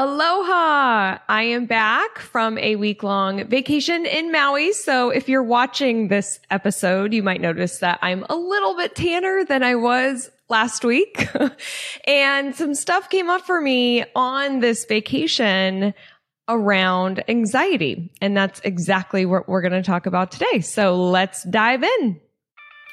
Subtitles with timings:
[0.00, 1.18] Aloha!
[1.28, 4.72] I am back from a week long vacation in Maui.
[4.72, 9.44] So if you're watching this episode, you might notice that I'm a little bit tanner
[9.44, 11.26] than I was last week.
[12.06, 15.94] and some stuff came up for me on this vacation
[16.46, 18.12] around anxiety.
[18.20, 20.60] And that's exactly what we're going to talk about today.
[20.60, 22.20] So let's dive in.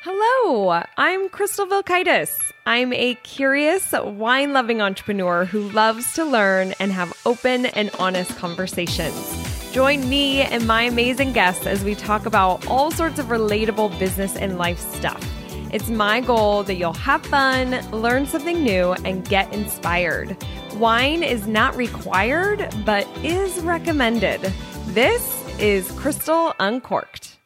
[0.07, 2.51] Hello, I'm Crystal Vilkaitis.
[2.67, 8.37] I'm a curious, wine loving entrepreneur who loves to learn and have open and honest
[8.37, 9.71] conversations.
[9.71, 14.35] Join me and my amazing guests as we talk about all sorts of relatable business
[14.35, 15.27] and life stuff.
[15.73, 20.37] It's my goal that you'll have fun, learn something new, and get inspired.
[20.75, 24.53] Wine is not required, but is recommended.
[24.89, 27.39] This is Crystal Uncorked.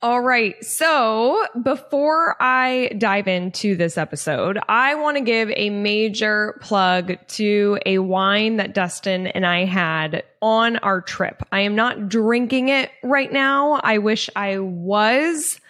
[0.00, 0.64] All right.
[0.64, 7.80] So before I dive into this episode, I want to give a major plug to
[7.84, 11.42] a wine that Dustin and I had on our trip.
[11.50, 13.80] I am not drinking it right now.
[13.82, 15.60] I wish I was,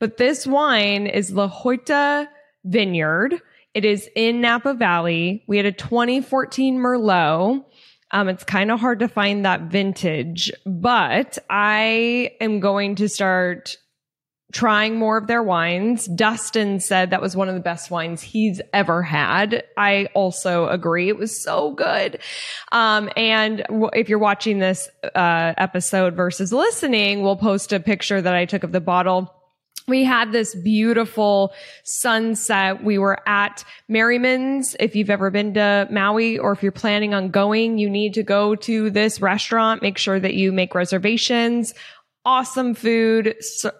[0.00, 2.28] but this wine is La Jota
[2.64, 3.40] Vineyard.
[3.74, 5.44] It is in Napa Valley.
[5.46, 7.64] We had a 2014 Merlot.
[8.12, 13.76] Um, it's kind of hard to find that vintage, but I am going to start
[14.52, 16.06] trying more of their wines.
[16.06, 19.64] Dustin said that was one of the best wines he's ever had.
[19.78, 21.08] I also agree.
[21.08, 22.18] It was so good.
[22.70, 28.20] Um, and w- if you're watching this, uh, episode versus listening, we'll post a picture
[28.20, 29.34] that I took of the bottle
[29.86, 31.52] we had this beautiful
[31.84, 32.82] sunset.
[32.84, 34.76] We were at Merriman's.
[34.78, 38.22] If you've ever been to Maui or if you're planning on going, you need to
[38.22, 39.82] go to this restaurant.
[39.82, 41.74] Make sure that you make reservations.
[42.24, 43.34] Awesome food,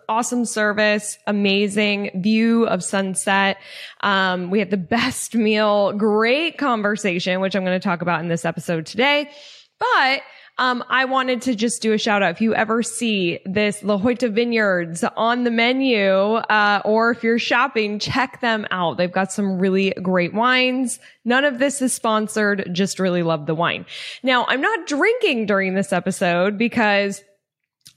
[0.08, 3.58] awesome service, amazing view of sunset.
[4.00, 8.28] Um, we had the best meal, great conversation, which I'm going to talk about in
[8.28, 9.30] this episode today.
[9.78, 10.22] But
[10.62, 12.30] um, I wanted to just do a shout out.
[12.30, 17.40] If you ever see this La Jota Vineyards on the menu, uh, or if you're
[17.40, 18.96] shopping, check them out.
[18.96, 21.00] They've got some really great wines.
[21.24, 22.70] None of this is sponsored.
[22.72, 23.86] Just really love the wine.
[24.22, 27.24] Now, I'm not drinking during this episode because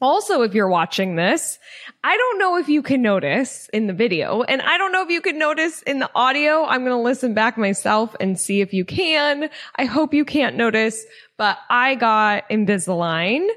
[0.02, 1.58] also, if you're watching this,
[2.04, 5.10] I don't know if you can notice in the video, and I don't know if
[5.10, 6.66] you can notice in the audio.
[6.66, 9.50] I'm going to listen back myself and see if you can.
[9.76, 11.06] I hope you can't notice,
[11.38, 13.48] but I got Invisalign,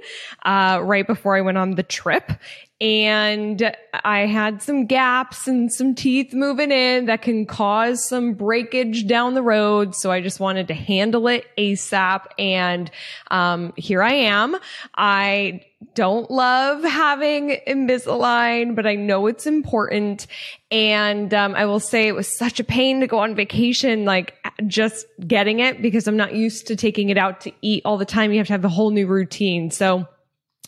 [0.44, 2.32] uh, right before I went on the trip.
[2.80, 3.74] And
[4.04, 9.34] I had some gaps and some teeth moving in that can cause some breakage down
[9.34, 9.96] the road.
[9.96, 12.26] So I just wanted to handle it ASAP.
[12.38, 12.90] And,
[13.32, 14.56] um, here I am.
[14.94, 20.26] I don't love having Invisalign, but I know it's important.
[20.70, 24.34] And um, I will say it was such a pain to go on vacation, like
[24.66, 28.04] just getting it because I'm not used to taking it out to eat all the
[28.04, 28.32] time.
[28.32, 29.70] You have to have a whole new routine.
[29.70, 30.06] So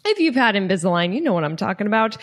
[0.04, 2.16] if you've had Invisalign, you know what I'm talking about.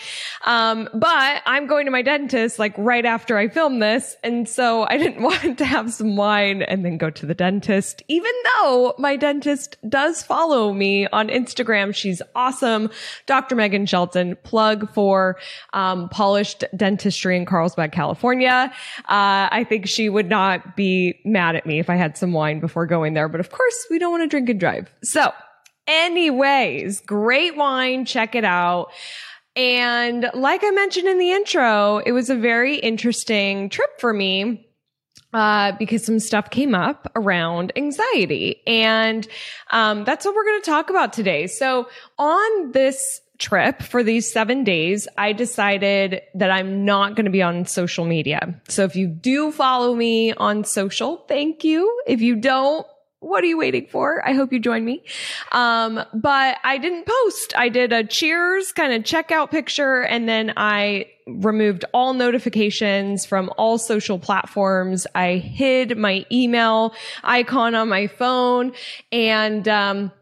[0.44, 4.16] Um, but I'm going to my dentist like right after I film this.
[4.22, 8.02] And so I didn't want to have some wine and then go to the dentist,
[8.08, 11.94] even though my dentist does follow me on Instagram.
[11.94, 12.90] She's awesome.
[13.26, 13.54] Dr.
[13.54, 15.36] Megan Shelton, plug for,
[15.72, 18.72] um, polished dentistry in Carlsbad, California.
[19.08, 22.60] Uh, I think she would not be mad at me if I had some wine
[22.60, 23.28] before going there.
[23.28, 24.90] But of course, we don't want to drink and drive.
[25.02, 25.32] So
[25.88, 28.04] Anyways, great wine.
[28.04, 28.92] Check it out.
[29.56, 34.66] And like I mentioned in the intro, it was a very interesting trip for me.
[35.34, 38.62] Uh, because some stuff came up around anxiety.
[38.66, 39.28] And,
[39.70, 41.46] um, that's what we're going to talk about today.
[41.48, 47.30] So on this trip for these seven days, I decided that I'm not going to
[47.30, 48.58] be on social media.
[48.68, 52.02] So if you do follow me on social, thank you.
[52.06, 52.86] If you don't,
[53.20, 54.26] what are you waiting for?
[54.26, 55.02] I hope you join me.
[55.52, 57.52] Um, but I didn't post.
[57.56, 63.50] I did a cheers kind of checkout picture and then I removed all notifications from
[63.58, 65.06] all social platforms.
[65.14, 68.72] I hid my email icon on my phone
[69.10, 70.12] and, um,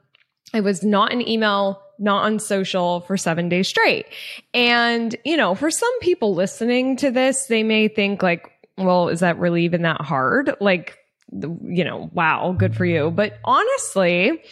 [0.55, 4.07] I was not an email not on social for seven days straight.
[4.55, 9.21] And, you know, for some people listening to this, they may think like, well, is
[9.21, 10.55] that really even that hard?
[10.61, 10.99] Like,
[11.33, 13.11] you know, wow, good for you.
[13.11, 14.43] But honestly,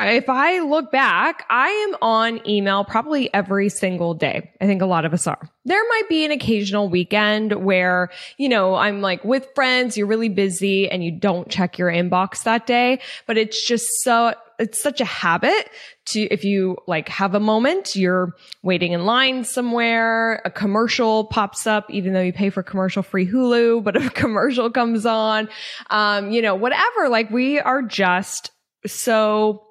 [0.00, 4.52] if I look back, I am on email probably every single day.
[4.60, 5.50] I think a lot of us are.
[5.64, 10.28] There might be an occasional weekend where, you know, I'm like with friends, you're really
[10.28, 15.00] busy and you don't check your inbox that day, but it's just so, it's such
[15.00, 15.70] a habit
[16.06, 18.32] to, if you like have a moment, you're
[18.62, 23.26] waiting in line somewhere, a commercial pops up, even though you pay for commercial free
[23.26, 25.48] Hulu, but a commercial comes on,
[25.90, 28.50] um, you know, whatever, like we are just
[28.86, 29.64] so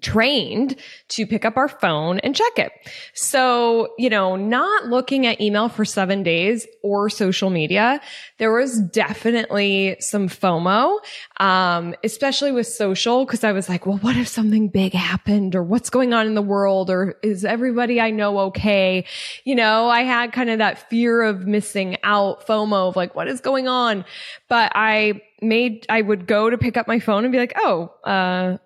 [0.00, 0.76] trained
[1.08, 2.72] to pick up our phone and check it.
[3.14, 8.00] So, you know, not looking at email for seven days or social media,
[8.38, 10.98] there was definitely some FOMO,
[11.38, 15.62] um, especially with social, because I was like, well, what if something big happened or
[15.62, 19.04] what's going on in the world or is everybody I know okay?
[19.44, 23.28] You know, I had kind of that fear of missing out FOMO of like, what
[23.28, 24.04] is going on?
[24.48, 27.92] But I made, I would go to pick up my phone and be like, oh,
[28.04, 28.56] uh,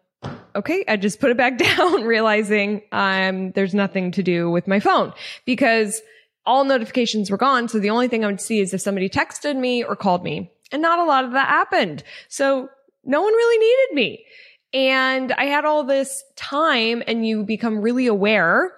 [0.55, 4.81] okay, I just put it back down, realizing um, there's nothing to do with my
[4.81, 5.13] phone
[5.45, 6.01] because
[6.45, 7.69] all notifications were gone.
[7.69, 10.51] So the only thing I would see is if somebody texted me or called me.
[10.73, 12.03] And not a lot of that happened.
[12.29, 12.69] So
[13.05, 14.25] no one really needed me.
[14.73, 18.73] And I had all this time and you become really aware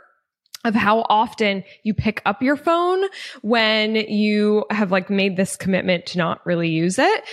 [0.65, 3.05] of how often you pick up your phone
[3.43, 7.25] when you have like made this commitment to not really use it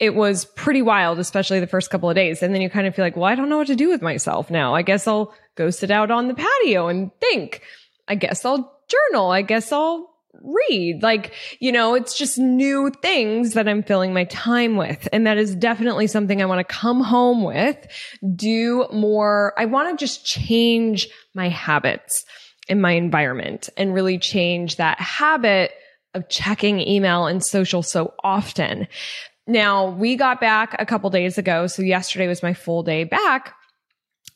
[0.00, 2.42] it was pretty wild, especially the first couple of days.
[2.42, 4.00] And then you kind of feel like, well, I don't know what to do with
[4.00, 4.74] myself now.
[4.74, 7.62] I guess I'll go sit out on the patio and think.
[8.08, 9.30] I guess I'll journal.
[9.30, 10.08] I guess I'll
[10.42, 11.02] read.
[11.02, 15.06] Like, you know, it's just new things that I'm filling my time with.
[15.12, 17.76] And that is definitely something I want to come home with,
[18.34, 19.52] do more.
[19.58, 22.24] I want to just change my habits
[22.68, 25.72] in my environment and really change that habit
[26.14, 28.88] of checking email and social so often.
[29.50, 31.66] Now we got back a couple days ago.
[31.66, 33.52] So yesterday was my full day back.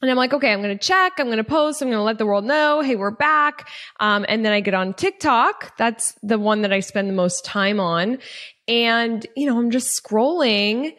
[0.03, 1.15] And I'm like, okay, I'm going to check.
[1.19, 1.81] I'm going to post.
[1.81, 3.69] I'm going to let the world know, hey, we're back.
[4.01, 5.77] Um, and then I get on TikTok.
[5.79, 8.19] That's the one that I spend the most time on.
[8.67, 10.97] And, you know, I'm just scrolling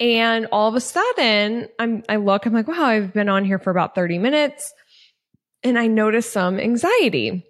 [0.00, 3.58] and all of a sudden I'm, I look, I'm like, wow, I've been on here
[3.58, 4.72] for about 30 minutes
[5.62, 7.44] and I notice some anxiety.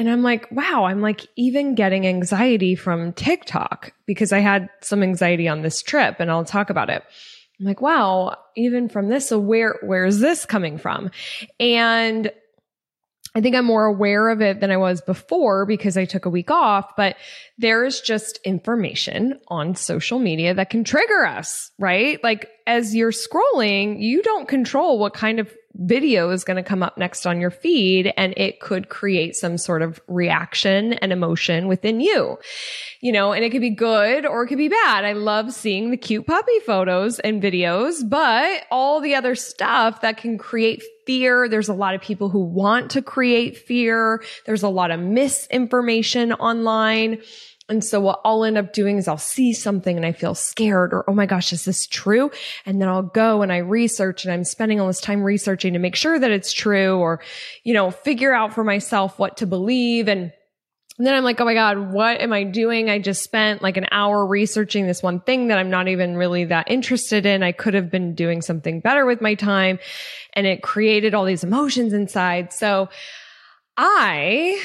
[0.00, 5.02] And I'm like, wow, I'm like even getting anxiety from TikTok because I had some
[5.02, 7.04] anxiety on this trip and I'll talk about it.
[7.60, 11.10] I'm like, wow, even from this, so where, where is this coming from?
[11.60, 12.32] And
[13.34, 16.30] I think I'm more aware of it than I was before because I took a
[16.30, 17.16] week off, but
[17.58, 22.24] there's just information on social media that can trigger us, right?
[22.24, 26.82] Like as you're scrolling, you don't control what kind of video is going to come
[26.82, 31.66] up next on your feed and it could create some sort of reaction and emotion
[31.68, 32.38] within you.
[33.00, 35.04] You know, and it could be good or it could be bad.
[35.04, 40.18] I love seeing the cute puppy photos and videos, but all the other stuff that
[40.18, 41.48] can create fear.
[41.48, 44.22] There's a lot of people who want to create fear.
[44.44, 47.22] There's a lot of misinformation online.
[47.70, 50.92] And so what I'll end up doing is I'll see something and I feel scared
[50.92, 52.32] or, oh my gosh, is this true?
[52.66, 55.78] And then I'll go and I research and I'm spending all this time researching to
[55.78, 57.20] make sure that it's true or,
[57.62, 60.08] you know, figure out for myself what to believe.
[60.08, 60.32] And,
[60.98, 62.90] and then I'm like, oh my God, what am I doing?
[62.90, 66.46] I just spent like an hour researching this one thing that I'm not even really
[66.46, 67.44] that interested in.
[67.44, 69.78] I could have been doing something better with my time
[70.32, 72.52] and it created all these emotions inside.
[72.52, 72.88] So
[73.76, 74.60] I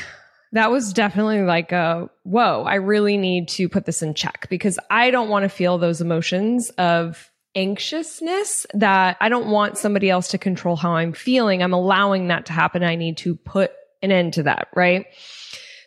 [0.55, 4.79] that was definitely like a whoa, I really need to put this in check because
[4.89, 10.29] I don't want to feel those emotions of anxiousness that I don't want somebody else
[10.29, 11.61] to control how I'm feeling.
[11.61, 12.83] I'm allowing that to happen.
[12.83, 13.71] I need to put
[14.01, 15.05] an end to that, right?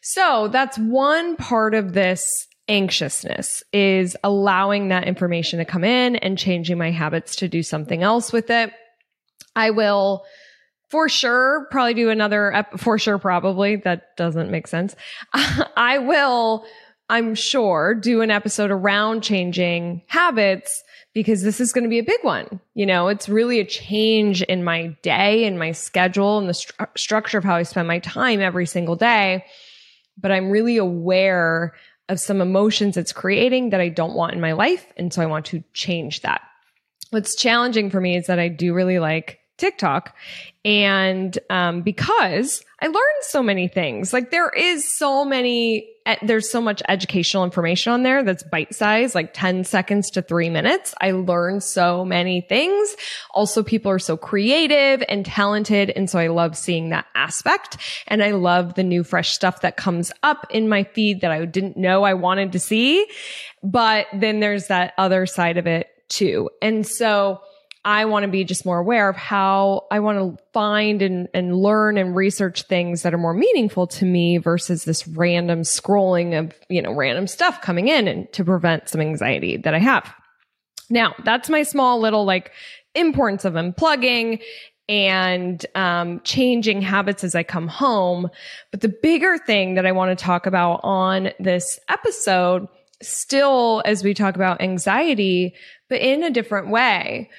[0.02, 6.36] So that's one part of this anxiousness is allowing that information to come in and
[6.36, 8.70] changing my habits to do something else with it.
[9.56, 10.24] I will
[10.88, 13.76] for sure probably do another ep- for sure probably.
[13.76, 14.96] That doesn't make sense.
[15.32, 16.64] I will
[17.10, 20.82] i'm sure do an episode around changing habits
[21.14, 22.60] because this is going to be a big one.
[22.74, 26.98] You know it's really a change in my day and my schedule and the stru-
[26.98, 29.44] structure of how i spend my time every single day.
[30.16, 31.74] But i'm really aware
[32.10, 35.26] of some emotions it's creating that i don't want in my life and so i
[35.26, 36.42] want to change that.
[37.10, 40.16] What's challenging for me is that i do really like TikTok.
[40.64, 45.88] And um, because I learned so many things, like there is so many,
[46.22, 50.48] there's so much educational information on there that's bite size, like 10 seconds to three
[50.48, 50.94] minutes.
[51.00, 52.96] I learned so many things.
[53.32, 55.90] Also, people are so creative and talented.
[55.90, 57.78] And so I love seeing that aspect.
[58.06, 61.44] And I love the new fresh stuff that comes up in my feed that I
[61.44, 63.06] didn't know I wanted to see.
[63.62, 66.50] But then there's that other side of it too.
[66.62, 67.40] And so,
[67.88, 71.56] I want to be just more aware of how I want to find and, and
[71.56, 76.52] learn and research things that are more meaningful to me versus this random scrolling of,
[76.68, 80.14] you know, random stuff coming in and to prevent some anxiety that I have.
[80.90, 82.52] Now, that's my small little like
[82.94, 84.42] importance of unplugging
[84.86, 88.28] and um, changing habits as I come home.
[88.70, 92.68] But the bigger thing that I want to talk about on this episode,
[93.00, 95.54] still as we talk about anxiety,
[95.88, 97.30] but in a different way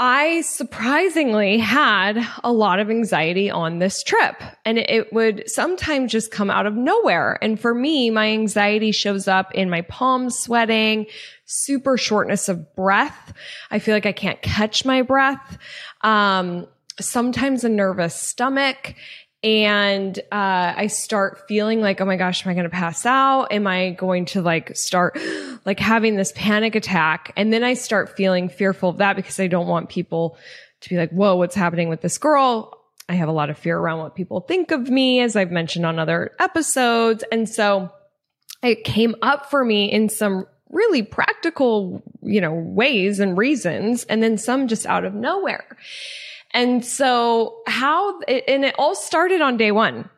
[0.00, 6.30] I surprisingly had a lot of anxiety on this trip and it would sometimes just
[6.30, 7.36] come out of nowhere.
[7.42, 11.06] And for me, my anxiety shows up in my palms sweating,
[11.46, 13.32] super shortness of breath.
[13.72, 15.58] I feel like I can't catch my breath.
[16.02, 16.68] Um,
[17.00, 18.94] sometimes a nervous stomach
[19.48, 23.46] and uh, I start feeling like, oh my gosh, am I going to pass out?
[23.52, 25.18] Am I going to like start
[25.64, 27.32] like having this panic attack?
[27.36, 30.36] And then I start feeling fearful of that because I don't want people
[30.80, 32.74] to be like, whoa, what's happening with this girl?
[33.08, 35.86] I have a lot of fear around what people think of me, as I've mentioned
[35.86, 37.24] on other episodes.
[37.32, 37.90] And so
[38.62, 44.22] it came up for me in some really practical, you know, ways and reasons, and
[44.22, 45.64] then some just out of nowhere.
[46.52, 50.08] And so how, and it all started on day one.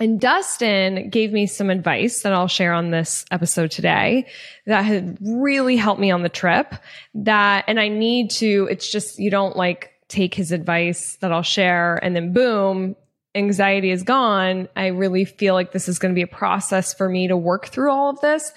[0.00, 4.26] And Dustin gave me some advice that I'll share on this episode today
[4.66, 6.72] that had really helped me on the trip
[7.14, 11.42] that, and I need to, it's just, you don't like take his advice that I'll
[11.42, 12.94] share and then boom,
[13.34, 14.68] anxiety is gone.
[14.76, 17.66] I really feel like this is going to be a process for me to work
[17.66, 18.52] through all of this.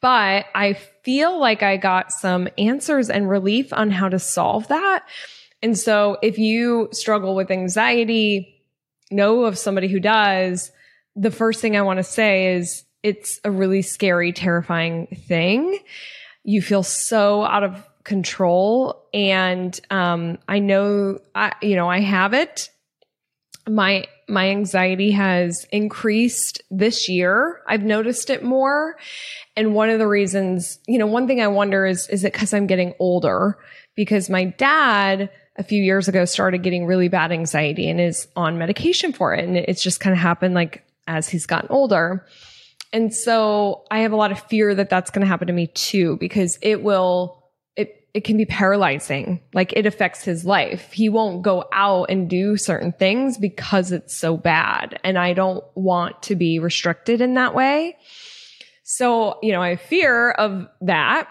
[0.00, 5.04] But I feel like I got some answers and relief on how to solve that.
[5.62, 8.62] And so if you struggle with anxiety,
[9.10, 10.70] know of somebody who does,
[11.14, 15.78] the first thing I want to say is it's a really scary, terrifying thing.
[16.44, 19.08] You feel so out of control.
[19.12, 22.70] And um, I know, I, you know, I have it.
[23.68, 27.60] My my anxiety has increased this year.
[27.68, 28.96] I've noticed it more.
[29.56, 32.52] And one of the reasons, you know, one thing I wonder is, is it because
[32.52, 33.56] I'm getting older?
[33.94, 38.58] Because my dad a few years ago started getting really bad anxiety and is on
[38.58, 39.44] medication for it.
[39.44, 42.26] And it's just kind of happened like as he's gotten older.
[42.92, 45.66] And so I have a lot of fear that that's going to happen to me
[45.66, 47.42] too, because it will,
[47.74, 49.40] it, it can be paralyzing.
[49.52, 50.92] Like it affects his life.
[50.92, 55.00] He won't go out and do certain things because it's so bad.
[55.04, 57.96] And I don't want to be restricted in that way.
[58.84, 61.28] So, you know, I fear of that.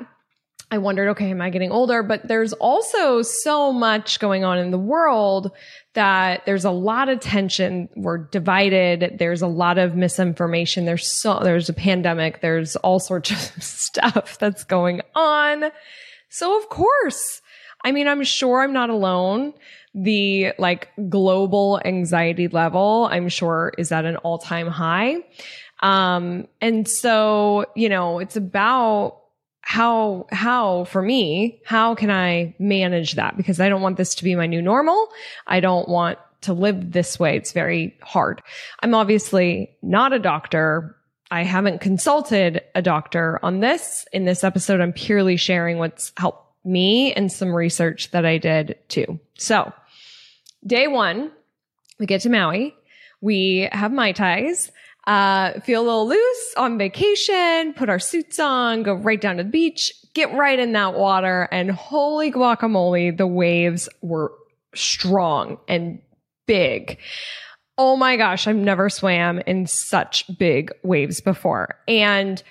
[0.76, 2.04] I wondered, okay, am I getting older?
[2.04, 5.52] But there's also so much going on in the world
[5.94, 7.88] that there's a lot of tension.
[7.96, 9.16] We're divided.
[9.18, 10.84] There's a lot of misinformation.
[10.84, 12.42] There's so, there's a pandemic.
[12.42, 15.72] There's all sorts of stuff that's going on.
[16.28, 17.42] So of course,
[17.86, 19.54] I mean, I'm sure I'm not alone.
[19.94, 25.20] The like global anxiety level, I'm sure is at an all time high.
[25.80, 29.22] Um, and so, you know, it's about
[29.66, 33.36] how how for me how can i manage that?
[33.36, 35.10] Because i don't want this to be my new normal.
[35.48, 37.36] I don't want to live this way.
[37.36, 38.44] It's very hard.
[38.82, 40.96] I'm obviously not a doctor.
[41.32, 44.06] I haven't consulted a doctor on this.
[44.14, 48.78] In this episode i'm purely sharing what's helped me and some research that i did
[48.88, 49.20] too.
[49.40, 49.74] So
[50.66, 51.32] day one
[51.98, 52.76] we get to maui.
[53.20, 54.70] We have mai tais
[55.08, 59.44] uh, feel a little loose on vacation, put our suits on, go right down to
[59.44, 61.48] the beach, get right in that water.
[61.52, 64.32] And holy guacamole, the waves were
[64.74, 66.02] strong and
[66.48, 66.98] big.
[67.78, 71.76] Oh my gosh, I've never swam in such big waves before.
[71.88, 72.42] And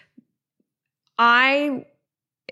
[1.19, 1.87] I,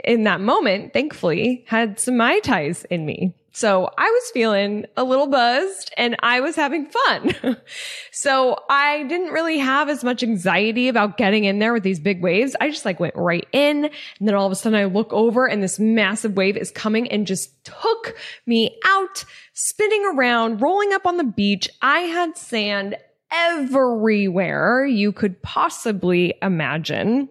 [0.02, 3.34] in that moment, thankfully, had some Mai Tais in me.
[3.52, 7.56] So I was feeling a little buzzed and I was having fun.
[8.10, 12.22] so I didn't really have as much anxiety about getting in there with these big
[12.22, 12.56] waves.
[12.60, 13.84] I just like went right in.
[13.84, 13.92] And
[14.28, 17.26] then all of a sudden I look over and this massive wave is coming and
[17.26, 18.16] just took
[18.46, 21.68] me out, spinning around, rolling up on the beach.
[21.82, 22.96] I had sand
[23.30, 27.28] everywhere you could possibly imagine.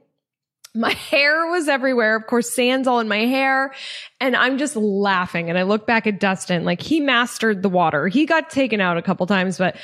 [0.73, 2.15] My hair was everywhere.
[2.15, 3.73] Of course, sand's all in my hair.
[4.19, 5.49] And I'm just laughing.
[5.49, 8.07] And I look back at Dustin, like he mastered the water.
[8.07, 9.75] He got taken out a couple times, but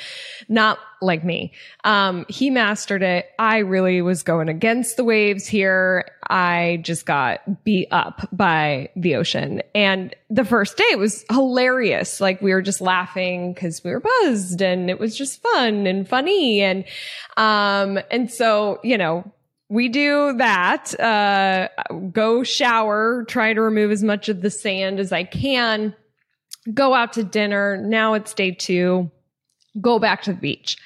[0.48, 1.52] not like me.
[1.84, 3.26] Um, he mastered it.
[3.38, 6.10] I really was going against the waves here.
[6.28, 9.62] I just got beat up by the ocean.
[9.74, 12.20] And the first day it was hilarious.
[12.20, 16.08] Like we were just laughing because we were buzzed and it was just fun and
[16.08, 16.60] funny.
[16.62, 16.84] And,
[17.36, 19.30] um, and so, you know,
[19.68, 20.98] we do that.
[20.98, 21.68] Uh,
[22.12, 25.94] go shower, try to remove as much of the sand as I can.
[26.72, 27.76] Go out to dinner.
[27.76, 29.10] Now it's day two.
[29.80, 30.76] Go back to the beach.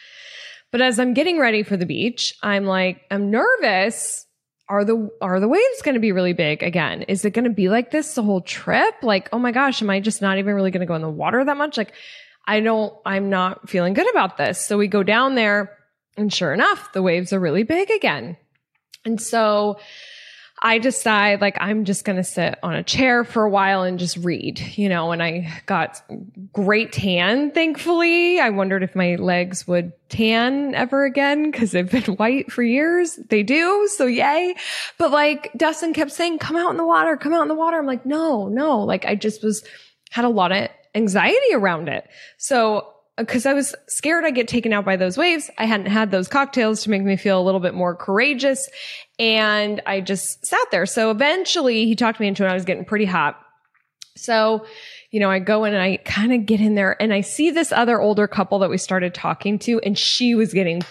[0.71, 4.27] But as I'm getting ready for the beach, I'm like, I'm nervous.
[4.69, 7.03] Are the are the waves going to be really big again?
[7.03, 8.95] Is it going to be like this the whole trip?
[9.03, 11.11] Like, oh my gosh, am I just not even really going to go in the
[11.11, 11.77] water that much?
[11.77, 11.93] Like,
[12.47, 12.95] I don't.
[13.05, 14.65] I'm not feeling good about this.
[14.65, 15.77] So we go down there,
[16.17, 18.39] and sure enough, the waves are really big again.
[19.05, 19.79] And so
[20.65, 23.99] I decide like I'm just going to sit on a chair for a while and
[23.99, 26.01] just read, you know, and I got
[26.53, 28.39] great tan, thankfully.
[28.39, 33.19] I wondered if my legs would tan ever again because they've been white for years.
[33.29, 33.89] They do.
[33.89, 34.55] So yay.
[34.99, 37.79] But like Dustin kept saying, come out in the water, come out in the water.
[37.79, 38.79] I'm like, no, no.
[38.83, 39.65] Like I just was,
[40.11, 42.09] had a lot of anxiety around it.
[42.39, 45.51] So because I was scared I'd get taken out by those waves.
[45.59, 48.69] I hadn't had those cocktails to make me feel a little bit more courageous.
[49.19, 50.87] And I just sat there.
[50.87, 52.49] So eventually he talked me into it.
[52.49, 53.39] I was getting pretty hot.
[54.17, 54.67] So,
[55.11, 57.51] you know, I go in and I kind of get in there and I see
[57.51, 60.83] this other older couple that we started talking to and she was getting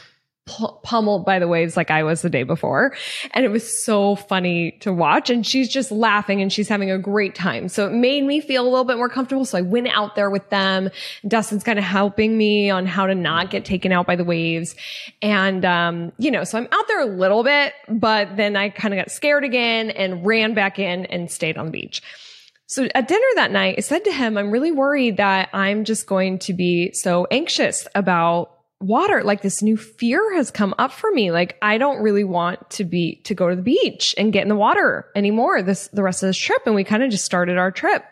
[0.83, 2.95] pummeled by the waves like I was the day before.
[3.31, 5.29] And it was so funny to watch.
[5.29, 7.67] And she's just laughing and she's having a great time.
[7.67, 9.45] So it made me feel a little bit more comfortable.
[9.45, 10.89] So I went out there with them.
[11.27, 14.75] Dustin's kind of helping me on how to not get taken out by the waves.
[15.21, 18.93] And, um, you know, so I'm out there a little bit, but then I kind
[18.93, 22.01] of got scared again and ran back in and stayed on the beach.
[22.65, 26.07] So at dinner that night, I said to him, I'm really worried that I'm just
[26.07, 31.11] going to be so anxious about water like this new fear has come up for
[31.11, 31.31] me.
[31.31, 34.49] Like i don't really want to be to go to the beach and get in
[34.49, 36.63] the water anymore this the rest of this trip.
[36.65, 38.03] And we kind of just started our trip.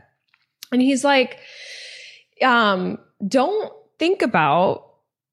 [0.71, 1.39] And he's like
[2.43, 4.85] um don't think about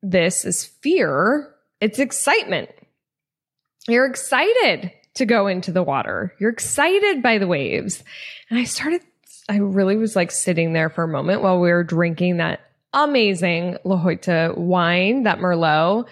[0.03, 1.55] this as fear.
[1.81, 2.71] It's excitement.
[3.89, 6.35] You're excited to go into the water.
[6.39, 8.03] You're excited by the waves.
[8.51, 9.03] And i started
[9.49, 12.61] I really was like sitting there for a moment while we were drinking that
[12.93, 16.07] amazing La Jota wine, that Merlot.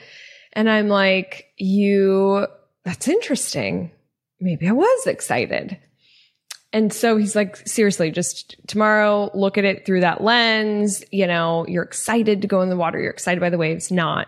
[0.53, 2.47] And I'm like, you,
[2.85, 3.91] that's interesting.
[4.41, 5.79] Maybe I was excited.
[6.73, 11.05] And so he's like, seriously, just tomorrow, look at it through that lens.
[11.13, 13.01] You know, you're excited to go in the water.
[13.01, 14.27] You're excited by the waves, not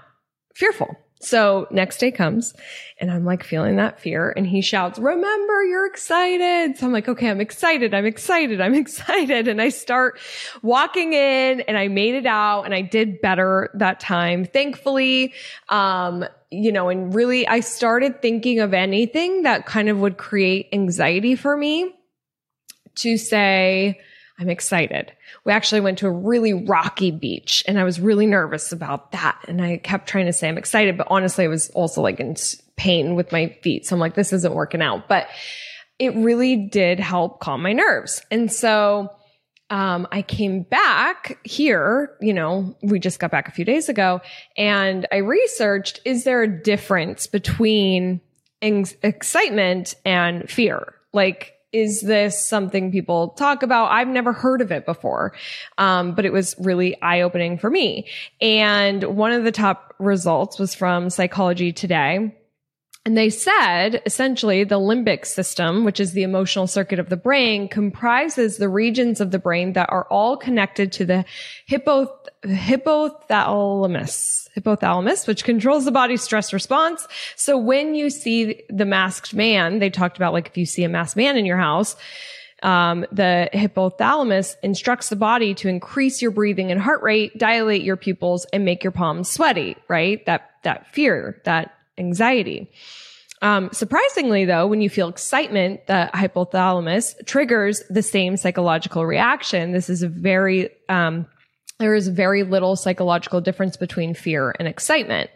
[0.54, 0.96] fearful.
[1.20, 2.52] So next day comes
[3.00, 6.76] and I'm like feeling that fear and he shouts, remember you're excited.
[6.76, 7.94] So I'm like, okay, I'm excited.
[7.94, 8.61] I'm excited.
[8.61, 9.49] I'm excited.
[9.49, 10.18] And I start
[10.62, 14.44] walking in and I made it out and I did better that time.
[14.44, 15.32] Thankfully,
[15.71, 20.69] um, you know, and really I started thinking of anything that kind of would create
[20.73, 21.95] anxiety for me
[22.97, 24.00] to say,
[24.38, 25.12] I'm excited.
[25.44, 29.38] We actually went to a really rocky beach and I was really nervous about that.
[29.49, 32.36] And I kept trying to say I'm excited, but honestly, I was also like in
[32.76, 33.86] pain with my feet.
[33.86, 35.28] So I'm like, this isn't working out, but
[35.99, 38.20] it really did help calm my nerves.
[38.30, 39.10] And so,
[39.70, 44.20] um, I came back here, you know, we just got back a few days ago
[44.56, 48.20] and I researched, is there a difference between
[48.62, 50.94] excitement and fear?
[51.12, 53.91] Like, is this something people talk about?
[53.91, 55.34] I've never heard of it before.
[55.76, 58.08] Um, but it was really eye opening for me.
[58.41, 62.34] And one of the top results was from Psychology Today.
[63.06, 67.69] And they said essentially the limbic system, which is the emotional circuit of the brain,
[67.69, 71.25] comprises the regions of the brain that are all connected to the
[71.66, 77.06] hippo, hypothalamus, hypothalamus, which controls the body's stress response.
[77.36, 80.88] So when you see the masked man, they talked about like if you see a
[80.88, 81.95] masked man in your house,
[82.64, 87.97] um, the hypothalamus instructs the body to increase your breathing and heart rate, dilate your
[87.97, 89.76] pupils, and make your palms sweaty.
[89.86, 90.26] Right?
[90.26, 92.71] That that fear, that anxiety.
[93.43, 99.73] Um, surprisingly, though, when you feel excitement, the hypothalamus triggers the same psychological reaction.
[99.73, 101.26] This is a very, um,
[101.78, 105.28] there is very little psychological difference between fear and excitement.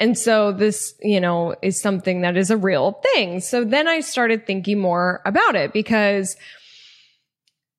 [0.00, 3.38] And so this, you know, is something that is a real thing.
[3.40, 6.36] So then I started thinking more about it because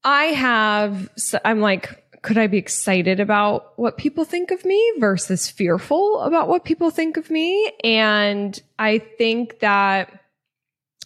[0.05, 1.09] I have,
[1.43, 6.49] I'm like, could I be excited about what people think of me versus fearful about
[6.49, 7.71] what people think of me?
[7.85, 10.25] And I think that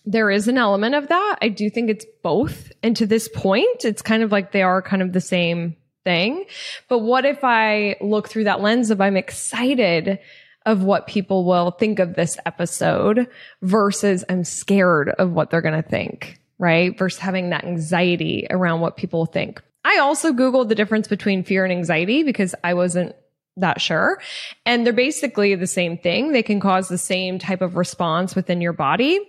[0.03, 1.37] there is an element of that.
[1.39, 2.71] I do think it's both.
[2.81, 6.45] And to this point, it's kind of like they are kind of the same thing.
[6.89, 10.17] But what if I look through that lens of I'm excited
[10.65, 13.27] of what people will think of this episode
[13.61, 16.97] versus I'm scared of what they're going to think, right?
[16.97, 19.61] Versus having that anxiety around what people think.
[19.83, 23.15] I also Googled the difference between fear and anxiety because I wasn't
[23.57, 24.21] that sure.
[24.65, 26.31] And they're basically the same thing.
[26.31, 29.19] They can cause the same type of response within your body.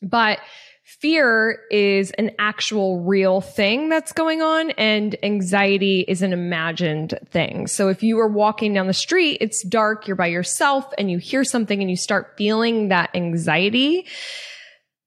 [0.00, 0.38] But
[0.84, 7.66] fear is an actual real thing that's going on and anxiety is an imagined thing.
[7.66, 11.18] So if you are walking down the street, it's dark, you're by yourself and you
[11.18, 14.06] hear something and you start feeling that anxiety,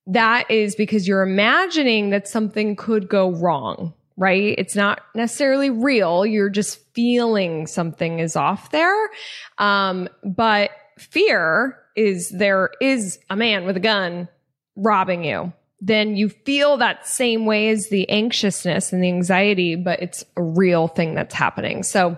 [0.08, 4.56] that is because you're imagining that something could go wrong right?
[4.58, 6.26] It's not necessarily real.
[6.26, 9.10] You're just feeling something is off there.
[9.58, 14.28] Um, but fear is there is a man with a gun
[14.76, 15.52] robbing you.
[15.82, 20.42] then you feel that same way as the anxiousness and the anxiety, but it's a
[20.42, 21.84] real thing that's happening.
[21.84, 22.18] So,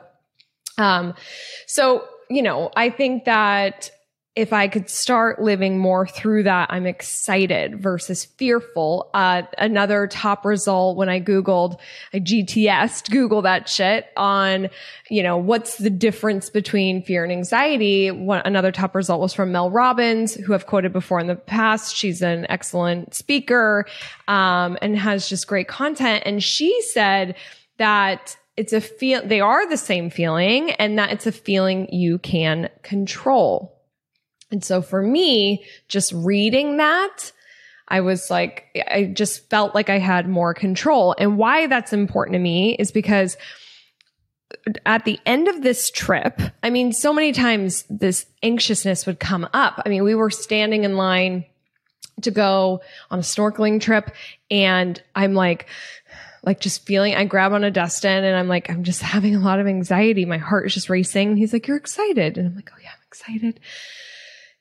[0.78, 1.14] um,
[1.66, 3.92] so, you know, I think that
[4.38, 9.10] if I could start living more through that, I'm excited versus fearful.
[9.12, 11.80] Uh, another top result when I Googled,
[12.14, 14.70] I GTS, Google that shit on,
[15.10, 18.12] you know, what's the difference between fear and anxiety.
[18.12, 21.96] One, another top result was from Mel Robbins, who I've quoted before in the past.
[21.96, 23.88] She's an excellent speaker,
[24.28, 26.22] um, and has just great content.
[26.28, 27.34] And she said
[27.78, 32.20] that it's a feel, they are the same feeling and that it's a feeling you
[32.20, 33.77] can control.
[34.52, 37.32] And so for me, just reading that,
[37.88, 41.16] I was like, I just felt like I had more control.
[41.18, 43.38] And why that's important to me is because
[44.86, 49.48] at the end of this trip, I mean, so many times this anxiousness would come
[49.54, 49.82] up.
[49.86, 51.46] I mean, we were standing in line
[52.22, 52.82] to go
[53.12, 54.12] on a snorkeling trip
[54.50, 55.68] and I'm like,
[56.44, 59.40] like just feeling, I grab on a Dustin and I'm like, I'm just having a
[59.40, 60.26] lot of anxiety.
[60.26, 61.30] My heart is just racing.
[61.30, 62.38] And he's like, you're excited.
[62.38, 63.60] And I'm like, oh yeah, I'm excited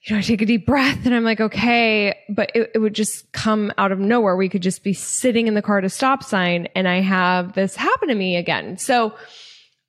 [0.06, 2.94] you know, I take a deep breath and I'm like, okay, but it, it, would
[2.94, 4.36] just come out of nowhere.
[4.36, 7.54] We could just be sitting in the car at a stop sign and I have
[7.54, 8.78] this happen to me again.
[8.78, 9.14] So,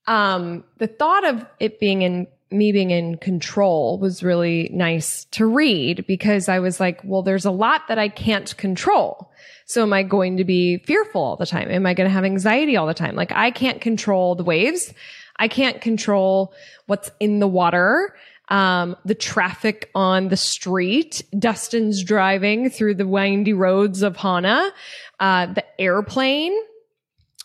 [0.08, 5.46] um, the thought of it being in me being in control was really nice to
[5.46, 9.30] read because I was like, well, there's a lot that I can't control.
[9.66, 11.70] So am I going to be fearful all the time?
[11.70, 13.16] Am I going to have anxiety all the time?
[13.16, 14.94] Like I can't control the waves.
[15.36, 16.54] I can't control
[16.86, 18.16] what's in the water
[18.50, 21.24] um, the traffic on the street.
[21.38, 24.72] Dustin's driving through the windy roads of Hana.
[25.20, 26.56] Uh, the airplane,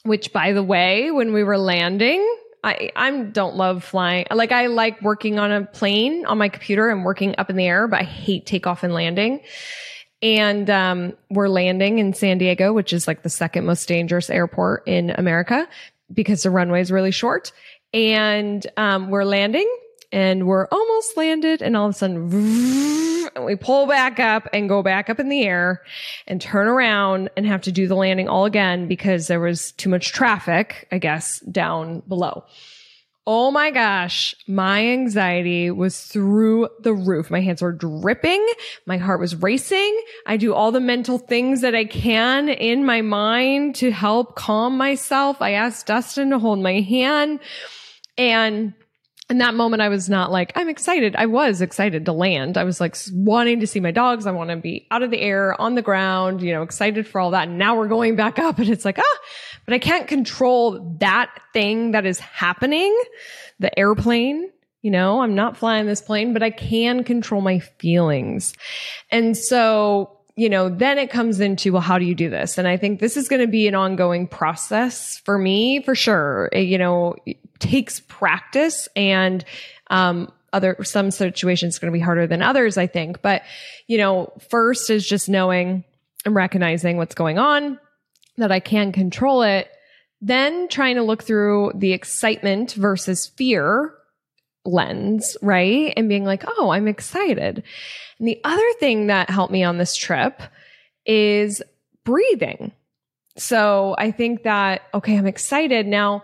[0.05, 2.27] which by the way, when we were landing,
[2.65, 4.27] I, I don't love flying.
[4.31, 7.67] Like I like working on a plane on my computer and working up in the
[7.67, 9.41] air, but I hate takeoff and landing.
[10.23, 14.87] And um, we're landing in San Diego, which is like the second most dangerous airport
[14.87, 15.67] in America
[16.13, 17.51] because the runway is really short.
[17.93, 19.69] And um, we're landing
[20.13, 22.29] and we're almost landed and all of a sudden
[23.45, 25.83] we pull back up and go back up in the air
[26.27, 29.89] and turn around and have to do the landing all again because there was too
[29.89, 32.45] much traffic, I guess, down below.
[33.25, 37.31] Oh my gosh, my anxiety was through the roof.
[37.31, 38.45] My hands were dripping.
[38.85, 39.97] My heart was racing.
[40.27, 44.77] I do all the mental things that I can in my mind to help calm
[44.77, 45.41] myself.
[45.41, 47.39] I asked Dustin to hold my hand
[48.19, 48.75] and
[49.31, 51.17] in that moment, I was not like, I'm excited.
[51.17, 52.59] I was excited to land.
[52.59, 54.27] I was like wanting to see my dogs.
[54.27, 57.21] I want to be out of the air, on the ground, you know, excited for
[57.21, 57.49] all that.
[57.49, 59.19] And now we're going back up and it's like, ah,
[59.65, 62.97] but I can't control that thing that is happening.
[63.61, 64.51] The airplane,
[64.83, 68.53] you know, I'm not flying this plane, but I can control my feelings.
[69.11, 72.59] And so, you know, then it comes into, well, how do you do this?
[72.59, 76.51] And I think this is going to be an ongoing process for me, for sure.
[76.53, 77.15] You know,
[77.63, 79.45] takes practice and,
[79.91, 83.23] um, other, some situations going to be harder than others, I think.
[83.23, 83.43] But,
[83.87, 85.85] you know, first is just knowing
[86.27, 87.79] and recognizing what's going on,
[88.37, 89.71] that I can control it.
[90.21, 93.95] Then trying to look through the excitement versus fear
[94.65, 95.93] lens, right?
[95.97, 97.63] And being like, oh, I'm excited.
[98.19, 100.43] And the other thing that helped me on this trip
[101.07, 101.63] is
[102.05, 102.73] breathing.
[103.37, 106.23] So I think that, okay, I'm excited now.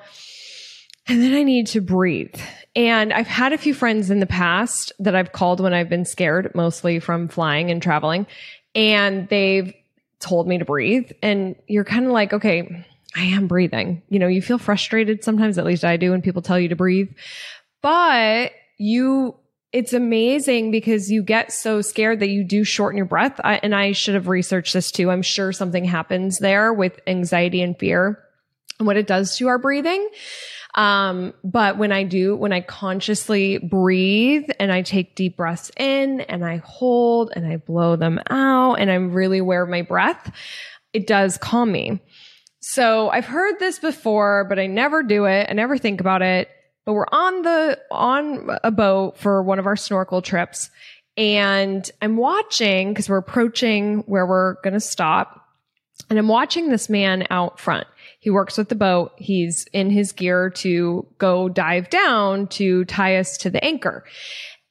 [1.09, 2.35] And then I need to breathe.
[2.77, 6.05] And I've had a few friends in the past that I've called when I've been
[6.05, 8.27] scared, mostly from flying and traveling.
[8.75, 9.73] And they've
[10.21, 11.11] told me to breathe.
[11.23, 12.85] And you're kind of like, okay,
[13.17, 14.03] I am breathing.
[14.11, 16.77] You know, you feel frustrated sometimes, at least I do, when people tell you to
[16.77, 17.11] breathe.
[17.81, 19.35] But you,
[19.73, 23.41] it's amazing because you get so scared that you do shorten your breath.
[23.43, 25.11] I, and I should have researched this too.
[25.11, 28.23] I'm sure something happens there with anxiety and fear
[28.79, 30.09] and what it does to our breathing.
[30.79, 36.21] Um, but when I do, when I consciously breathe and I take deep breaths in
[36.21, 40.33] and I hold and I blow them out and I'm really aware of my breath,
[40.93, 42.01] it does calm me.
[42.61, 45.49] So I've heard this before, but I never do it.
[45.51, 46.49] I never think about it.
[46.87, 50.71] But we're on the, on a boat for one of our snorkel trips
[51.17, 55.45] and I'm watching because we're approaching where we're going to stop
[56.09, 57.89] and I'm watching this man out front
[58.19, 59.13] he works with the boat.
[59.17, 64.05] He's in his gear to go dive down to tie us to the anchor.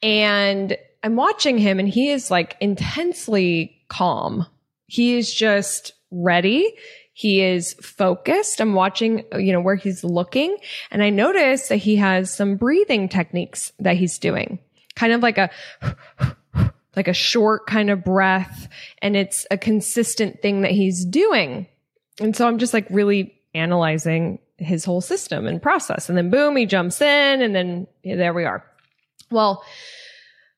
[0.01, 4.45] And I'm watching him and he is like intensely calm.
[4.87, 6.75] He is just ready.
[7.13, 8.59] He is focused.
[8.59, 10.57] I'm watching, you know, where he's looking
[10.91, 14.59] and I notice that he has some breathing techniques that he's doing.
[14.95, 15.49] Kind of like a
[16.95, 18.67] like a short kind of breath
[19.01, 21.67] and it's a consistent thing that he's doing.
[22.19, 26.09] And so I'm just like really analyzing his whole system and process.
[26.09, 28.63] And then boom, he jumps in and then yeah, there we are.
[29.29, 29.63] Well,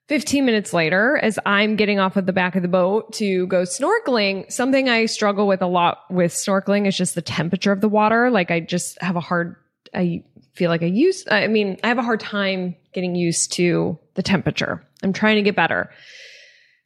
[0.08, 3.62] 15 minutes later, as I'm getting off of the back of the boat to go
[3.62, 7.90] snorkeling, something I struggle with a lot with snorkeling is just the temperature of the
[7.90, 8.32] water.
[8.32, 9.56] Like I just have a hard,
[9.94, 14.00] I feel like I use, I mean, I have a hard time getting used to
[14.16, 14.84] the temperature.
[15.04, 15.92] I'm trying to get better.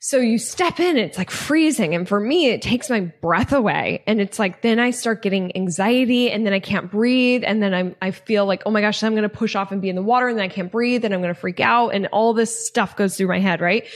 [0.06, 1.96] So you step in, it's like freezing.
[1.96, 4.04] And for me, it takes my breath away.
[4.06, 7.46] And it's like, then I start getting anxiety and then I can't breathe.
[7.46, 9.82] And then I'm, I feel like, oh my gosh, I'm going to push off and
[9.82, 11.92] be in the water and then I can't breathe and I'm going to freak out.
[11.92, 13.88] And all this stuff goes through my head, right?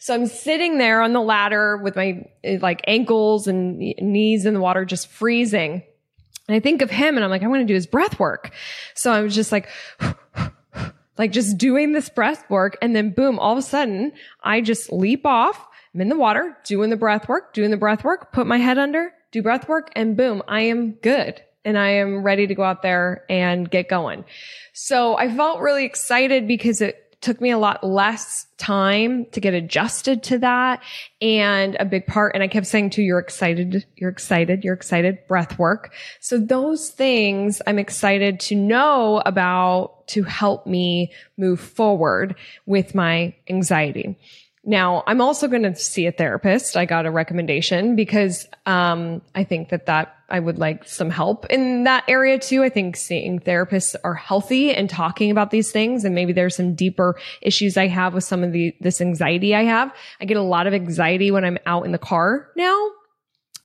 [0.00, 4.52] So I'm sitting there on the ladder with my eh, like ankles and knees in
[4.52, 5.82] the water, just freezing.
[6.46, 8.52] And I think of him and I'm like, I'm going to do his breath work.
[8.94, 9.70] So I was just like,
[11.18, 12.76] like just doing this breath work.
[12.82, 15.66] And then boom, all of a sudden I just leap off.
[15.94, 18.78] I'm in the water, doing the breath work, doing the breath work, put my head
[18.78, 21.40] under, do breath work, and boom, I am good.
[21.64, 24.24] And I am ready to go out there and get going.
[24.74, 29.54] So I felt really excited because it took me a lot less time to get
[29.54, 30.82] adjusted to that.
[31.22, 35.26] And a big part, and I kept saying to you're excited, you're excited, you're excited,
[35.26, 35.94] breath work.
[36.20, 43.34] So those things I'm excited to know about to help me move forward with my
[43.48, 44.18] anxiety.
[44.66, 46.76] Now, I'm also going to see a therapist.
[46.76, 51.46] I got a recommendation because um, I think that that I would like some help
[51.46, 52.62] in that area too.
[52.62, 56.74] I think seeing therapists are healthy and talking about these things, and maybe there's some
[56.74, 59.94] deeper issues I have with some of the this anxiety I have.
[60.20, 62.90] I get a lot of anxiety when I'm out in the car now.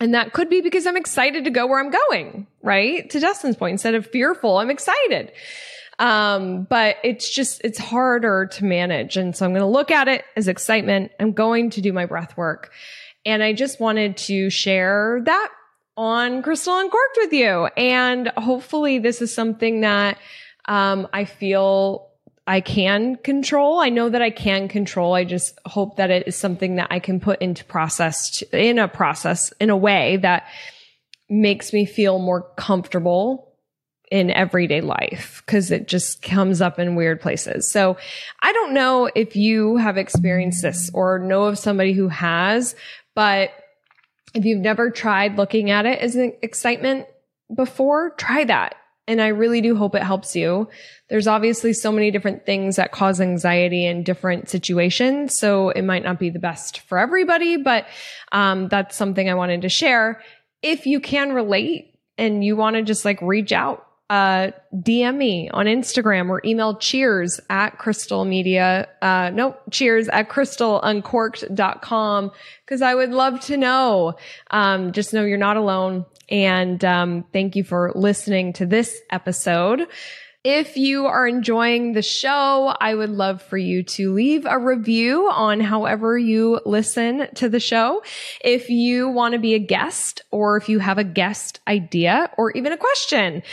[0.02, 3.10] And that could be because I'm excited to go where I'm going, right?
[3.10, 5.34] To Dustin's point, instead of fearful, I'm excited.
[6.00, 9.18] Um, but it's just, it's harder to manage.
[9.18, 11.12] And so I'm going to look at it as excitement.
[11.20, 12.72] I'm going to do my breath work.
[13.26, 15.50] And I just wanted to share that
[15.98, 17.66] on Crystal Uncorked with you.
[17.76, 20.18] And hopefully this is something that,
[20.66, 22.10] um, I feel
[22.48, 23.80] I can control.
[23.80, 25.14] I know that I can control.
[25.14, 28.80] I just hope that it is something that I can put into process to, in
[28.80, 30.48] a process in a way that
[31.30, 33.49] makes me feel more comfortable
[34.12, 37.72] in everyday life because it just comes up in weird places.
[37.72, 37.98] So
[38.42, 42.76] I don't know if you have experienced this or know of somebody who has,
[43.14, 43.52] but
[44.34, 47.06] if you've never tried looking at it as an excitement
[47.54, 48.76] before, try that.
[49.08, 50.70] And I really do hope it helps you.
[51.10, 55.38] There's obviously so many different things that cause anxiety in different situations.
[55.38, 57.88] So it might not be the best for everybody, but
[58.32, 60.22] um, that's something I wanted to share.
[60.62, 65.50] If you can relate and you want to just like reach out uh, DM me
[65.50, 68.88] on Instagram or email cheers at crystal media.
[69.02, 72.32] Uh, no, cheers at crystaluncorked.com
[72.66, 74.16] because I would love to know.
[74.50, 76.06] Um, just know you're not alone.
[76.30, 79.88] And, um, thank you for listening to this episode.
[80.46, 85.30] If you are enjoying the show, I would love for you to leave a review
[85.30, 88.02] on however you listen to the show.
[88.42, 92.52] If you want to be a guest or if you have a guest idea or
[92.52, 93.44] even a question,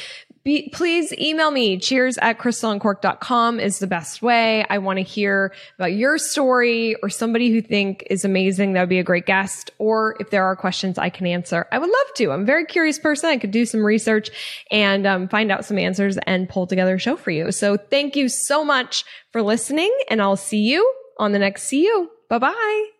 [0.47, 1.77] be, please email me.
[1.77, 4.65] Cheers at crystaluncorked.com is the best way.
[4.71, 8.73] I want to hear about your story or somebody who think is amazing.
[8.73, 9.73] That would be a great guest.
[9.79, 12.31] Or if there are questions I can answer, I would love to.
[12.31, 13.29] I'm a very curious person.
[13.29, 14.31] I could do some research
[14.71, 17.51] and um, find out some answers and pull together a show for you.
[17.51, 21.83] So thank you so much for listening and I'll see you on the next See
[21.83, 22.09] You.
[22.31, 22.96] Bye bye.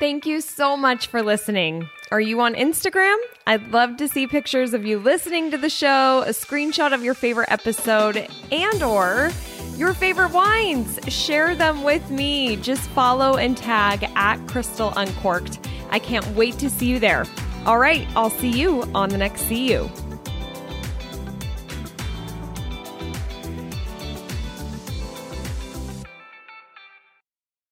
[0.00, 1.88] Thank you so much for listening.
[2.10, 3.16] Are you on Instagram?
[3.46, 7.14] I'd love to see pictures of you listening to the show, a screenshot of your
[7.14, 9.30] favorite episode, and or
[9.76, 10.98] your favorite wines.
[11.06, 12.56] Share them with me.
[12.56, 15.60] Just follow and tag at Crystal Uncorked.
[15.90, 17.24] I can't wait to see you there.
[17.64, 19.90] All right, I'll see you on the next See You.